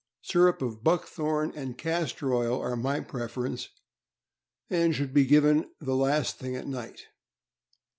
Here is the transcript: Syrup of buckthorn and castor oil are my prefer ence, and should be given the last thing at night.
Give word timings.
Syrup 0.23 0.63
of 0.63 0.83
buckthorn 0.83 1.53
and 1.55 1.77
castor 1.77 2.33
oil 2.33 2.59
are 2.59 2.75
my 2.75 3.01
prefer 3.01 3.45
ence, 3.45 3.69
and 4.67 4.95
should 4.95 5.13
be 5.13 5.25
given 5.27 5.69
the 5.79 5.95
last 5.95 6.39
thing 6.39 6.55
at 6.55 6.65
night. 6.65 7.01